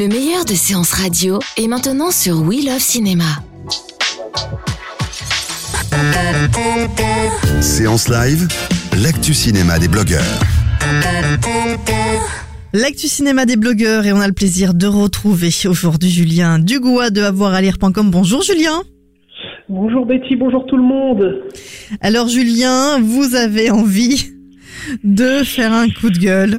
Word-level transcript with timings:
Le 0.00 0.08
meilleur 0.08 0.46
de 0.46 0.54
séances 0.54 0.92
radio 0.92 1.40
est 1.58 1.68
maintenant 1.68 2.10
sur 2.10 2.40
We 2.40 2.64
Love 2.64 2.78
Cinéma. 2.78 3.26
Séance 7.60 8.08
live, 8.08 8.48
l'actu 9.02 9.34
cinéma 9.34 9.78
des 9.78 9.88
blogueurs. 9.88 10.40
L'actu 12.72 13.08
cinéma 13.08 13.44
des 13.44 13.56
blogueurs 13.56 14.06
et 14.06 14.14
on 14.14 14.20
a 14.22 14.26
le 14.26 14.32
plaisir 14.32 14.72
de 14.72 14.86
retrouver 14.86 15.50
aujourd'hui 15.66 16.08
Julien 16.08 16.58
Dugois 16.58 17.10
de 17.10 17.20
avoiralire.com. 17.20 18.10
Bonjour 18.10 18.40
Julien. 18.40 18.80
Bonjour 19.68 20.06
Betty, 20.06 20.34
bonjour 20.34 20.64
tout 20.64 20.78
le 20.78 20.82
monde. 20.82 21.42
Alors 22.00 22.28
Julien, 22.28 22.98
vous 23.02 23.34
avez 23.34 23.70
envie 23.70 24.30
de 25.04 25.44
faire 25.44 25.74
un 25.74 25.90
coup 25.90 26.08
de 26.08 26.18
gueule 26.18 26.58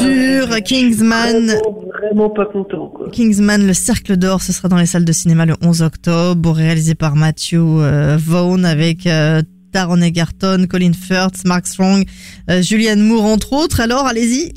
sur 0.00 0.60
Kingsman. 0.64 1.60
Vraiment, 2.00 2.30
pas 2.30 2.46
content. 2.46 2.88
Quoi. 2.88 3.10
Kingsman, 3.10 3.66
le 3.66 3.72
cercle 3.74 4.16
d'or, 4.16 4.40
ce 4.40 4.52
sera 4.52 4.68
dans 4.68 4.78
les 4.78 4.86
salles 4.86 5.04
de 5.04 5.12
cinéma 5.12 5.44
le 5.44 5.54
11 5.62 5.82
octobre, 5.82 6.52
réalisé 6.52 6.94
par 6.94 7.14
Matthew 7.14 7.54
euh, 7.56 8.16
Vaughn 8.16 8.64
avec 8.64 9.06
euh, 9.06 9.42
Taron 9.72 10.00
Egerton, 10.00 10.66
Colin 10.68 10.92
Firth, 10.92 11.44
Mark 11.44 11.66
Strong, 11.66 12.04
euh, 12.48 12.62
Julianne 12.62 13.02
Moore 13.02 13.24
entre 13.24 13.52
autres. 13.52 13.80
Alors 13.80 14.06
allez-y, 14.06 14.52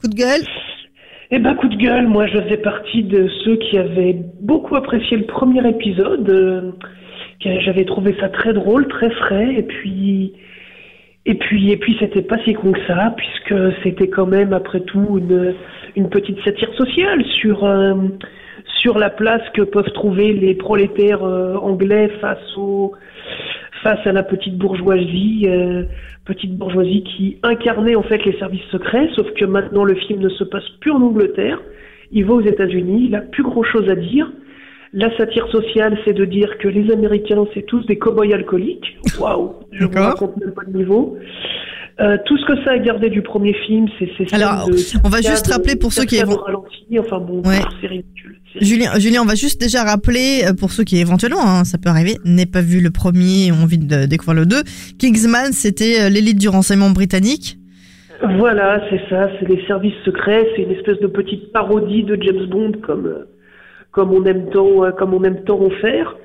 coup 0.00 0.08
de 0.08 0.14
gueule. 0.14 0.42
Eh 1.30 1.38
ben 1.38 1.54
coup 1.56 1.68
de 1.68 1.76
gueule, 1.76 2.06
moi 2.06 2.26
je 2.28 2.40
faisais 2.40 2.56
partie 2.56 3.02
de 3.02 3.28
ceux 3.44 3.56
qui 3.56 3.76
avaient 3.76 4.16
beaucoup 4.40 4.76
apprécié 4.76 5.16
le 5.16 5.26
premier 5.26 5.68
épisode. 5.68 6.74
J'avais 7.40 7.84
trouvé 7.84 8.16
ça 8.18 8.28
très 8.28 8.52
drôle, 8.54 8.88
très 8.88 9.10
frais, 9.10 9.54
et 9.56 9.62
puis 9.62 10.32
et 11.26 11.34
puis 11.34 11.70
et 11.72 11.76
puis 11.76 11.96
c'était 11.98 12.22
pas 12.22 12.38
si 12.44 12.54
con 12.54 12.72
que 12.72 12.86
ça, 12.86 13.14
puisque 13.16 13.54
c'était 13.82 14.08
quand 14.08 14.26
même 14.26 14.52
après 14.52 14.80
tout 14.80 15.18
une 15.18 15.54
une 15.96 16.08
petite 16.08 16.40
satire 16.42 16.72
sociale 16.74 17.24
sur 17.40 17.64
euh, 17.64 17.94
sur 18.80 18.98
la 18.98 19.10
place 19.10 19.42
que 19.52 19.62
peuvent 19.62 19.92
trouver 19.92 20.32
les 20.32 20.54
prolétaires 20.54 21.24
euh, 21.24 21.56
anglais 21.56 22.08
face 22.20 22.56
au 22.56 22.92
face 23.82 24.06
à 24.06 24.12
la 24.12 24.22
petite 24.22 24.56
bourgeoisie, 24.56 25.44
euh, 25.46 25.84
petite 26.24 26.56
bourgeoisie 26.56 27.02
qui 27.02 27.38
incarnait 27.42 27.96
en 27.96 28.02
fait 28.02 28.24
les 28.24 28.38
services 28.38 28.64
secrets, 28.70 29.08
sauf 29.14 29.30
que 29.34 29.44
maintenant 29.44 29.84
le 29.84 29.94
film 29.94 30.20
ne 30.20 30.28
se 30.28 30.44
passe 30.44 30.68
plus 30.80 30.92
en 30.92 31.02
Angleterre, 31.02 31.60
il 32.12 32.24
va 32.24 32.34
aux 32.34 32.40
États-Unis, 32.40 33.06
il 33.08 33.14
a 33.16 33.20
plus 33.20 33.42
grand 33.42 33.64
chose 33.64 33.88
à 33.88 33.96
dire. 33.96 34.30
La 34.98 35.14
satire 35.18 35.46
sociale, 35.52 35.98
c'est 36.06 36.14
de 36.14 36.24
dire 36.24 36.56
que 36.58 36.68
les 36.68 36.90
Américains, 36.90 37.44
c'est 37.52 37.66
tous 37.66 37.84
des 37.84 37.98
cow-boys 37.98 38.32
alcooliques. 38.34 38.96
Waouh, 39.20 39.52
je 39.72 39.84
vous 39.84 39.92
raconte 39.94 40.36
même 40.38 40.52
pas 40.52 40.62
le 40.66 40.78
niveau. 40.78 41.18
Euh, 42.00 42.16
tout 42.26 42.36
ce 42.38 42.46
que 42.46 42.62
ça 42.64 42.72
a 42.72 42.78
gardé 42.78 43.10
du 43.10 43.20
premier 43.22 43.52
film, 43.66 43.86
c'est 43.98 44.08
ces 44.16 44.26
scènes 44.26 44.42
Alors, 44.42 44.68
de 44.68 44.74
on 45.04 45.08
va 45.10 45.20
juste 45.20 45.46
rappeler 45.52 45.76
pour 45.76 45.92
ceux 45.92 46.04
qui 46.04 46.18
vont- 46.22 46.36
ralenti, 46.36 46.98
enfin 46.98 47.18
bon, 47.20 47.42
Ouais. 47.42 47.60
c'est 47.80 47.86
ridicule. 47.88 48.38
C'est 48.54 48.64
Julien, 48.64 48.90
Julien, 48.98 49.20
on 49.22 49.26
va 49.26 49.34
juste 49.34 49.60
déjà 49.60 49.82
rappeler, 49.84 50.44
euh, 50.46 50.52
pour 50.54 50.70
ceux 50.72 50.84
qui 50.84 50.98
éventuellement, 50.98 51.40
hein, 51.44 51.64
ça 51.64 51.76
peut 51.78 51.88
arriver, 51.90 52.16
n'aient 52.24 52.44
pas 52.46 52.60
vu 52.62 52.80
le 52.80 52.90
premier 52.90 53.50
ont 53.52 53.62
envie 53.64 53.78
de 53.78 54.06
découvrir 54.06 54.40
le 54.40 54.46
2, 54.46 54.56
Kingsman, 54.98 55.52
c'était 55.52 56.00
euh, 56.02 56.08
l'élite 56.10 56.38
du 56.38 56.48
renseignement 56.48 56.90
britannique. 56.90 57.58
Voilà, 58.38 58.82
c'est 58.90 59.00
ça, 59.10 59.28
c'est 59.38 59.48
les 59.48 59.62
services 59.66 59.94
secrets, 60.04 60.46
c'est 60.56 60.62
une 60.62 60.72
espèce 60.72 60.98
de 61.00 61.06
petite 61.06 61.52
parodie 61.52 62.02
de 62.02 62.16
James 62.22 62.46
Bond 62.46 62.72
comme 62.82 63.24
comme 63.96 64.12
on 64.12 64.24
aime 64.26 64.50
tant 64.50 64.84
euh, 64.84 64.92
comme 64.92 65.14
on 65.14 65.24
aime 65.24 65.42
tant 65.44 65.58
en 65.58 65.70
faire. 65.70 66.16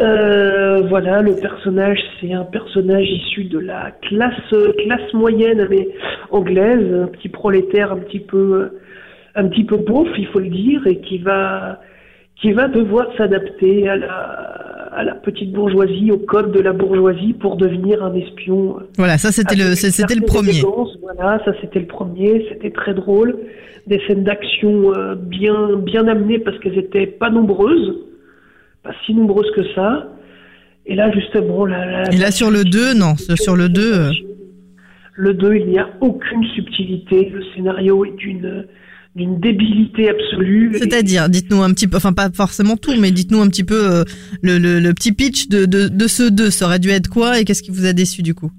Euh, 0.00 0.80
voilà, 0.88 1.22
le 1.22 1.36
personnage, 1.36 2.00
c'est 2.20 2.32
un 2.32 2.44
personnage 2.44 3.06
issu 3.08 3.44
de 3.44 3.60
la 3.60 3.92
classe 4.02 4.54
classe 4.78 5.14
moyenne 5.14 5.68
mais 5.70 5.88
anglaise, 6.32 6.92
un 7.04 7.06
petit 7.06 7.28
prolétaire 7.28 7.92
un 7.92 7.98
petit 7.98 8.18
peu 8.18 8.36
euh, 8.36 8.80
un 9.36 9.46
petit 9.48 9.64
peu 9.64 9.76
beauf, 9.76 10.08
il 10.18 10.26
faut 10.26 10.40
le 10.40 10.48
dire, 10.48 10.84
et 10.88 11.00
qui 11.00 11.18
va 11.18 11.80
qui 12.40 12.50
va 12.50 12.66
devoir 12.66 13.06
s'adapter 13.16 13.88
à 13.88 13.96
la 13.96 14.61
à 15.02 15.04
la 15.04 15.14
petite 15.14 15.52
bourgeoisie, 15.52 16.10
au 16.12 16.18
code 16.18 16.52
de 16.52 16.60
la 16.60 16.72
bourgeoisie 16.72 17.32
pour 17.34 17.56
devenir 17.56 18.02
un 18.04 18.14
espion. 18.14 18.76
Voilà, 18.96 19.18
ça 19.18 19.30
c'était 19.32 19.56
le, 19.56 19.74
c'était 19.74 20.14
le 20.14 20.24
premier. 20.24 20.52
Voilà, 21.02 21.40
ça 21.44 21.52
c'était 21.60 21.80
le 21.80 21.86
premier, 21.86 22.46
c'était 22.48 22.70
très 22.70 22.94
drôle. 22.94 23.36
Des 23.88 24.00
scènes 24.06 24.22
d'action 24.24 24.94
euh, 24.94 25.14
bien 25.16 25.76
bien 25.76 26.06
amenées 26.06 26.38
parce 26.38 26.56
qu'elles 26.60 26.78
étaient 26.78 27.06
pas 27.08 27.30
nombreuses, 27.30 27.96
pas 28.84 28.92
si 29.04 29.12
nombreuses 29.12 29.50
que 29.56 29.64
ça. 29.74 30.08
Et 30.86 30.94
là 30.94 31.10
justement, 31.12 31.66
la, 31.66 31.84
la- 32.04 32.12
Et 32.14 32.16
là 32.16 32.30
sur 32.30 32.50
le 32.50 32.62
2, 32.64 32.94
non, 32.94 33.14
sur 33.16 33.56
le 33.56 33.68
2, 33.68 33.80
euh, 33.82 34.10
le 35.14 35.34
2, 35.34 35.54
il 35.56 35.66
n'y 35.66 35.78
a 35.78 35.88
aucune 36.00 36.44
subtilité. 36.54 37.28
Le 37.30 37.42
scénario 37.54 38.04
est 38.04 38.16
d'une 38.16 38.66
d'une 39.14 39.38
débilité 39.40 40.08
absolue. 40.08 40.72
c'est-à-dire, 40.78 41.28
dites-nous 41.28 41.62
un 41.62 41.70
petit 41.72 41.86
peu, 41.86 41.98
enfin 41.98 42.12
pas 42.14 42.30
forcément 42.32 42.76
tout, 42.78 42.94
mais 42.98 43.10
dites-nous 43.10 43.40
un 43.42 43.48
petit 43.48 43.64
peu 43.64 43.74
euh, 43.92 44.04
le, 44.42 44.56
le, 44.58 44.80
le 44.80 44.94
petit 44.94 45.12
pitch 45.12 45.48
de, 45.48 45.66
de, 45.66 45.88
de 45.88 46.06
ce 46.06 46.22
2, 46.30 46.48
ça 46.50 46.64
aurait 46.66 46.78
dû 46.78 46.88
être 46.88 47.08
quoi 47.08 47.38
et 47.38 47.44
qu'est-ce 47.44 47.62
qui 47.62 47.70
vous 47.70 47.84
a 47.84 47.92
déçu 47.92 48.22
du 48.22 48.34
coup? 48.34 48.50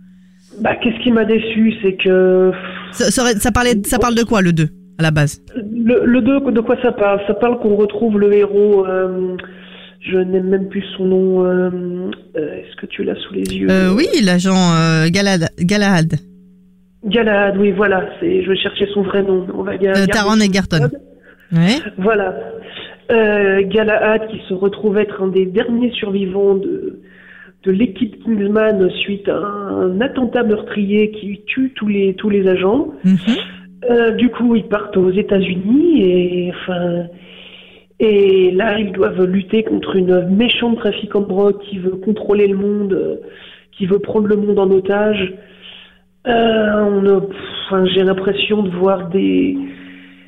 Bah, 0.62 0.76
qu'est-ce 0.76 1.02
qui 1.04 1.12
m'a 1.12 1.26
déçu, 1.26 1.74
c'est 1.82 1.96
que 1.96 2.52
ça, 2.92 3.10
ça, 3.10 3.24
aurait- 3.24 3.40
ça 3.40 3.52
parlait, 3.52 3.82
ça 3.86 3.98
parle 3.98 4.14
de 4.16 4.22
quoi 4.24 4.42
le 4.44 4.54
2 4.54 4.70
à 5.00 5.02
la 5.02 5.10
base? 5.10 5.42
Le, 5.56 6.06
le 6.06 6.22
2, 6.22 6.52
de 6.52 6.62
quoi 6.62 6.76
ça 6.84 6.92
parle? 6.92 7.20
Ça 7.26 7.34
parle 7.34 7.60
qu'on 7.60 7.76
retrouve 7.76 8.20
le 8.20 8.32
héros, 8.34 8.86
euh, 8.86 9.36
je 10.02 10.18
n'aime 10.20 10.50
même 10.50 10.70
plus 10.70 10.84
son 10.98 11.06
nom, 11.06 11.46
euh, 11.46 12.12
est-ce 12.36 12.76
que 12.80 12.86
tu 12.86 13.04
l'as 13.04 13.16
sous 13.16 13.34
les 13.34 13.42
yeux? 13.58 13.68
Oui, 13.96 14.06
l'agent 14.24 14.76
Galahad. 15.10 15.50
Galahad. 17.06 17.58
Oui, 17.58 17.72
voilà, 17.72 18.10
c'est, 18.20 18.44
je 18.44 18.50
vais 18.50 18.58
chercher 18.58 18.88
son 18.94 19.02
vrai 19.02 19.24
nom. 19.24 19.46
On 19.54 19.64
va 19.64 19.74
Euh, 19.74 20.06
son 20.14 20.40
Egerton. 20.40 20.90
Voilà. 21.98 22.36
Euh, 23.12 23.62
Galahad 23.66 24.28
qui 24.30 24.42
se 24.48 24.54
retrouve 24.54 24.98
être 24.98 25.22
un 25.22 25.28
des 25.28 25.46
derniers 25.46 25.92
survivants 25.92 26.56
de, 26.56 27.02
de 27.64 27.72
l'équipe 27.72 28.24
Kingsman 28.24 28.90
suite 28.92 29.28
à 29.28 29.38
un 29.38 30.00
attentat 30.02 30.44
meurtrier 30.44 31.12
qui 31.12 31.42
tue 31.46 31.74
tous 31.76 31.88
les, 31.88 32.14
tous 32.16 32.30
les 32.30 32.48
agents. 32.48 32.94
Mhm. 33.04 33.18
Euh, 33.90 34.12
du 34.12 34.30
coup, 34.30 34.56
ils 34.56 34.64
partent 34.64 34.96
aux 34.98 35.12
États-Unis 35.12 36.02
et 36.02 36.52
enfin. 36.52 37.08
Et 38.00 38.52
là, 38.52 38.80
ils 38.80 38.92
doivent 38.92 39.24
lutter 39.24 39.64
contre 39.64 39.96
une 39.96 40.28
méchante 40.30 40.78
trafiquante 40.78 41.24
de 41.24 41.30
drogue 41.30 41.60
qui 41.62 41.78
veut 41.78 41.96
contrôler 41.96 42.48
le 42.48 42.58
monde, 42.58 42.94
euh, 42.94 43.16
qui 43.72 43.86
veut 43.86 44.00
prendre 44.00 44.28
le 44.28 44.36
monde 44.36 44.60
en 44.60 44.70
otage. 44.72 45.34
Euh, 46.28 46.86
on 46.90 47.06
a- 47.18 47.22
pff, 47.22 47.36
enfin, 47.68 47.86
j'ai 47.94 48.04
l'impression 48.04 48.64
de 48.64 48.70
voir 48.70 49.10
des, 49.10 49.58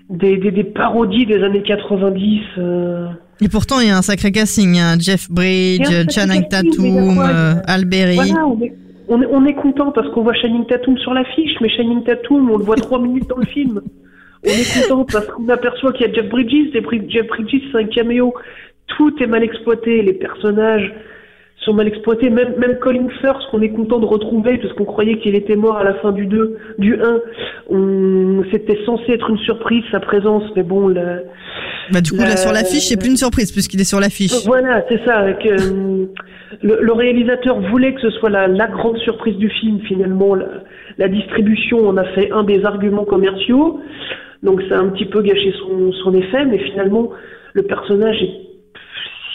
des, 0.09 0.38
des, 0.38 0.51
des 0.51 0.63
parodies 0.63 1.25
des 1.25 1.41
années 1.44 1.61
90. 1.63 2.41
euh. 2.57 3.07
Et 3.41 3.47
pourtant, 3.50 3.79
il 3.79 3.88
y 3.88 3.91
a 3.91 3.97
un 3.97 4.01
sacré 4.01 4.31
casting. 4.31 4.78
hein. 4.78 4.97
Jeff 5.00 5.29
Bridge, 5.31 5.88
Channing 6.13 6.47
Tatum, 6.50 7.19
euh, 7.19 7.53
Alberi. 7.67 8.16
Voilà, 8.16 8.45
on 8.47 8.61
est, 8.61 8.73
on 9.07 9.22
est, 9.22 9.25
on 9.28 9.45
est 9.45 9.53
content 9.56 9.91
parce 9.91 10.09
qu'on 10.11 10.23
voit 10.23 10.33
Channing 10.33 10.66
Tatum 10.67 10.97
sur 10.97 11.13
l'affiche, 11.13 11.53
mais 11.61 11.69
Channing 11.69 12.03
Tatum, 12.03 12.50
on 12.51 12.57
le 12.57 12.63
voit 12.63 12.75
trois 12.77 13.00
minutes 13.01 13.27
dans 13.30 13.38
le 13.38 13.45
film. 13.45 13.81
On 14.45 14.50
est 14.50 14.81
content 14.88 15.06
parce 15.12 15.25
qu'on 15.27 15.48
aperçoit 15.50 15.91
qu'il 15.94 16.07
y 16.07 16.09
a 16.09 16.13
Jeff 16.13 16.30
Bridges, 16.30 16.75
et 16.75 16.83
Jeff 17.09 17.27
Bridges 17.27 17.62
c'est 17.71 17.77
un 17.80 17.86
caméo. 17.86 18.33
Tout 18.88 19.12
est 19.21 19.27
mal 19.27 19.44
exploité, 19.44 20.01
les 20.03 20.13
personnages 20.13 20.94
sont 21.65 21.73
mal 21.73 21.88
exploités, 21.88 22.29
même, 22.29 22.53
même 22.57 22.77
Colin 22.79 23.07
Firth 23.21 23.41
qu'on 23.51 23.62
est 23.62 23.69
content 23.69 24.00
de 24.00 24.06
retrouver 24.06 24.57
parce 24.59 24.73
qu'on 24.73 24.85
croyait 24.85 25.17
qu'il 25.17 25.35
était 25.35 25.56
mort 25.56 25.77
à 25.77 25.83
la 25.83 25.95
fin 25.95 26.12
du 26.12 26.25
2, 26.27 26.57
du 26.77 26.95
1. 27.01 27.19
On, 27.69 28.44
c'était 28.51 28.77
censé 28.85 29.12
être 29.13 29.29
une 29.29 29.38
surprise 29.39 29.83
sa 29.91 30.00
présence, 30.00 30.44
mais 30.56 30.63
bon, 30.63 30.88
le, 30.88 31.23
Bah, 31.91 32.01
du 32.01 32.12
coup, 32.12 32.17
là, 32.17 32.29
La- 32.29 32.38
sur 32.38 32.51
l'affiche, 32.51 32.88
c'est 32.88 32.97
plus 32.97 33.09
une 33.09 33.17
surprise 33.17 33.51
puisqu'il 33.51 33.81
est 33.81 33.85
sur 33.89 34.00
l'affiche. 34.00 34.45
voilà, 34.45 34.83
c'est 34.89 35.03
ça. 35.06 35.33
Que, 35.33 35.50
euh, 35.50 36.06
le, 36.62 36.77
le 36.81 36.94
réalisateur 36.94 37.59
voulait 37.69 37.94
que 37.95 38.01
ce 38.01 38.12
soit 38.12 38.29
la, 38.29 38.47
la 38.47 38.67
grande 38.67 38.97
surprise 39.00 39.35
du 39.38 39.50
film. 39.50 39.79
Finalement, 39.88 40.35
la, 40.35 40.45
la 40.97 41.07
distribution 41.07 41.88
en 41.88 41.97
a 41.97 42.06
fait 42.13 42.31
un 42.31 42.44
des 42.44 42.63
arguments 42.65 43.06
commerciaux. 43.06 43.79
Donc 44.44 44.62
ça 44.69 44.77
a 44.77 44.81
un 44.81 44.89
petit 44.89 45.06
peu 45.06 45.21
gâché 45.21 45.51
son, 45.59 45.91
son 46.03 46.13
effet, 46.13 46.45
mais 46.45 46.59
finalement, 46.59 47.09
le 47.53 47.63
personnage 47.63 48.21
est 48.21 48.44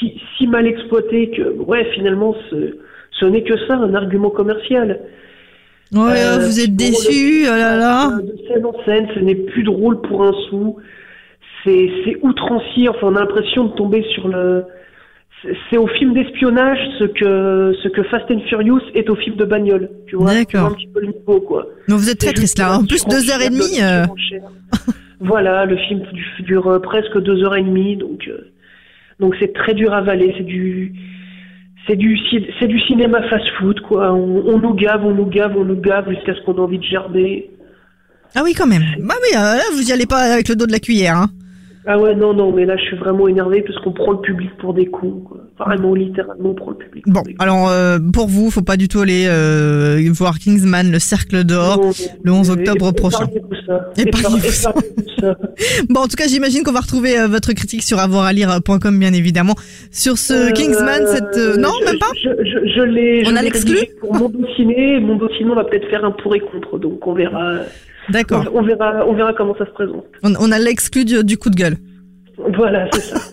si, 0.00 0.20
si 0.36 0.46
mal 0.48 0.66
exploité 0.66 1.30
que, 1.30 1.42
ouais, 1.60 1.84
finalement, 1.94 2.34
ce, 2.50 2.78
ce 3.20 3.26
n'est 3.26 3.42
que 3.44 3.56
ça, 3.68 3.74
un 3.76 3.94
argument 3.94 4.30
commercial. 4.30 4.98
Ouais, 5.92 6.00
Euh, 6.24 6.38
vous 6.46 6.58
êtes 6.60 6.70
le- 6.70 7.46
oh 7.52 7.56
là 7.56 7.76
là. 7.76 8.10
De 8.22 8.34
scène 8.48 8.64
en 8.64 8.74
scène, 8.84 9.06
ce 9.14 9.20
n'est 9.20 9.34
plus 9.34 9.62
drôle 9.62 10.00
pour 10.02 10.24
un 10.24 10.32
sou. 10.48 10.76
C'est 11.64 11.90
c'est 12.04 12.16
outrancier. 12.22 12.88
Enfin, 12.88 13.08
on 13.08 13.16
a 13.16 13.20
l'impression 13.20 13.64
de 13.66 13.72
tomber 13.74 14.02
sur 14.14 14.28
le. 14.28 14.64
c'est- 15.42 15.56
C'est 15.68 15.76
au 15.76 15.86
film 15.88 16.14
d'espionnage 16.14 16.78
ce 16.98 17.04
que 17.04 17.72
ce 17.82 17.88
que 17.88 18.02
Fast 18.04 18.30
and 18.30 18.40
Furious 18.48 18.80
est 18.94 19.10
au 19.10 19.16
film 19.16 19.36
de 19.36 19.44
bagnole. 19.44 19.90
Tu 20.06 20.16
vois, 20.16 20.32
D'accord. 20.32 20.66
Un 20.66 20.74
petit 20.74 20.86
peu 20.86 21.00
le 21.00 21.08
niveau, 21.08 21.40
quoi. 21.40 21.66
Non, 21.88 21.96
vous 21.96 22.08
êtes 22.08 22.18
très 22.20 22.32
triste 22.32 22.58
là. 22.60 22.78
En 22.78 22.84
plus, 22.84 23.04
deux 23.06 23.30
heures 23.30 23.42
et 23.42 23.50
demie. 23.50 23.82
euh, 23.82 24.04
voilà, 25.20 25.66
le 25.66 25.76
film 25.76 26.00
du- 26.12 26.42
dure 26.44 26.66
euh, 26.68 26.78
presque 26.78 27.18
deux 27.20 27.42
heures 27.44 27.56
et 27.56 27.62
demie, 27.62 27.96
donc 27.96 28.26
euh, 28.28 28.38
donc 29.20 29.36
c'est 29.38 29.52
très 29.52 29.74
dur 29.74 29.92
à 29.92 29.98
avaler. 29.98 30.34
C'est 30.36 30.44
du 30.44 30.94
c'est 31.86 31.96
du 31.96 32.16
du 32.16 32.80
cinéma 32.80 33.22
fast-food, 33.28 33.80
quoi. 33.80 34.12
On, 34.12 34.58
nous 34.58 34.74
gave, 34.74 35.04
on 35.04 35.14
nous 35.14 35.26
gave, 35.26 35.56
on 35.56 35.64
nous 35.64 35.80
gave 35.80 36.10
jusqu'à 36.10 36.34
ce 36.34 36.40
qu'on 36.42 36.56
ait 36.56 36.60
envie 36.60 36.78
de 36.78 36.84
gerber. 36.84 37.50
Ah 38.34 38.42
oui, 38.44 38.54
quand 38.54 38.66
même. 38.66 38.84
Bah 39.00 39.14
oui, 39.22 39.36
euh, 39.36 39.58
vous 39.74 39.88
y 39.88 39.92
allez 39.92 40.06
pas 40.06 40.32
avec 40.34 40.48
le 40.48 40.56
dos 40.56 40.66
de 40.66 40.72
la 40.72 40.78
cuillère. 40.78 41.16
Hein. 41.16 41.30
Ah 41.86 41.98
ouais, 41.98 42.14
non, 42.14 42.34
non, 42.34 42.52
mais 42.52 42.66
là, 42.66 42.76
je 42.76 42.82
suis 42.82 42.96
vraiment 42.96 43.26
énervé 43.26 43.62
parce 43.62 43.78
qu'on 43.82 43.92
prend 43.92 44.12
le 44.12 44.20
public 44.20 44.50
pour 44.58 44.74
des 44.74 44.86
cons, 44.86 45.22
quoi. 45.26 45.38
Vraiment, 45.58 45.94
littéralement, 45.94 46.50
on 46.50 46.54
prend 46.54 46.70
le 46.70 46.76
public 46.76 47.04
pour 47.04 47.12
Bon, 47.14 47.22
des 47.22 47.34
cons. 47.34 47.42
alors 47.42 47.68
euh, 47.70 47.98
pour 48.12 48.28
vous, 48.28 48.50
faut 48.50 48.62
pas 48.62 48.76
du 48.76 48.86
tout 48.88 49.00
aller 49.00 49.26
euh, 49.28 49.98
voir 50.12 50.38
Kingsman, 50.38 50.90
le 50.90 50.98
Cercle 50.98 51.44
d'Or. 51.44 51.80
Le 52.22 52.32
11 52.32 52.48
et- 52.48 52.52
octobre 52.52 52.88
et- 52.90 52.92
prochain. 52.92 53.26
Bon, 55.88 56.00
en 56.00 56.06
tout 56.08 56.16
cas, 56.16 56.26
j'imagine 56.28 56.62
qu'on 56.62 56.72
va 56.72 56.80
retrouver 56.80 57.18
euh, 57.18 57.26
votre 57.28 57.52
critique 57.52 57.82
sur 57.82 57.98
avoiralire.com, 57.98 58.98
bien 58.98 59.12
évidemment. 59.12 59.54
Sur 59.90 60.16
ce 60.18 60.32
Euh, 60.32 60.52
Kingsman, 60.52 61.06
cette... 61.06 61.36
euh, 61.36 61.56
non, 61.56 61.68
je- 61.80 61.84
même 61.86 61.98
pas? 61.98 62.06
Je, 62.22 62.30
je, 62.44 62.72
je 62.74 62.80
l'ai. 62.82 63.22
On 63.26 63.30
je 63.30 63.36
a 63.36 63.42
l'exclu? 63.42 63.76
Pour 64.00 64.14
mon 64.14 64.32
ciné, 64.56 64.98
mon 65.00 65.18
ciné, 65.36 65.50
on 65.50 65.54
va 65.54 65.64
peut-être 65.64 65.88
faire 65.90 66.04
un 66.04 66.10
pour 66.12 66.34
et 66.34 66.40
contre, 66.40 66.78
donc 66.78 67.06
on 67.06 67.12
verra. 67.14 67.56
D'accord. 68.10 68.44
On, 68.54 68.58
on 68.58 68.62
verra, 68.62 69.06
on 69.06 69.14
verra 69.14 69.32
comment 69.32 69.54
ça 69.56 69.66
se 69.66 69.70
présente. 69.72 70.04
On, 70.22 70.32
on 70.38 70.52
a 70.52 70.58
l'exclu 70.58 71.04
du, 71.04 71.22
du 71.24 71.36
coup 71.38 71.50
de 71.50 71.56
gueule. 71.56 71.76
Voilà, 72.56 72.88
c'est 72.92 73.00
ça. 73.02 73.16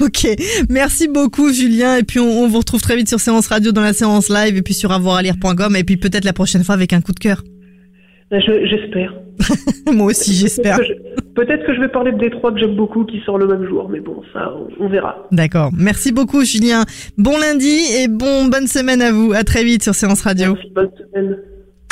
Ok, 0.00 0.28
merci 0.70 1.08
beaucoup 1.08 1.52
Julien 1.52 1.96
et 1.96 2.04
puis 2.04 2.20
on, 2.20 2.44
on 2.44 2.46
vous 2.46 2.58
retrouve 2.58 2.80
très 2.80 2.94
vite 2.96 3.08
sur 3.08 3.18
Séance 3.18 3.48
Radio 3.48 3.72
dans 3.72 3.80
la 3.80 3.92
séance 3.92 4.28
live 4.28 4.56
et 4.56 4.62
puis 4.62 4.74
sur 4.74 4.92
avoiralire.com 4.92 5.74
et 5.74 5.82
puis 5.82 5.96
peut-être 5.96 6.24
la 6.24 6.32
prochaine 6.32 6.62
fois 6.62 6.74
avec 6.76 6.92
un 6.92 7.00
coup 7.00 7.12
de 7.12 7.18
cœur. 7.18 7.42
Je- 8.30 8.66
J'espère. 8.66 9.12
Moi 9.92 10.06
aussi 10.06 10.34
j'espère. 10.34 10.76
Peut-être 10.78 10.88
que, 10.88 10.94
je- 10.94 11.32
peut-être 11.34 11.66
que 11.66 11.74
je 11.74 11.80
vais 11.80 11.88
parler 11.88 12.12
de 12.12 12.18
Détroit 12.18 12.52
que 12.52 12.58
j'aime 12.60 12.76
beaucoup 12.76 13.04
qui 13.06 13.20
sort 13.26 13.38
le 13.38 13.46
même 13.48 13.66
jour, 13.68 13.88
mais 13.88 13.98
bon, 14.00 14.22
ça, 14.32 14.52
on, 14.78 14.84
on 14.84 14.88
verra. 14.88 15.26
D'accord, 15.32 15.70
merci 15.76 16.12
beaucoup 16.12 16.44
Julien. 16.44 16.84
Bon 17.18 17.36
lundi 17.36 17.76
et 17.98 18.06
bon 18.08 18.46
bonne 18.46 18.68
semaine 18.68 19.02
à 19.02 19.10
vous. 19.10 19.32
À 19.32 19.42
très 19.42 19.64
vite 19.64 19.82
sur 19.82 19.94
Séance 19.96 20.22
Radio. 20.22 20.54
Merci, 20.54 20.70
bonne 20.74 20.90
semaine. 21.12 21.36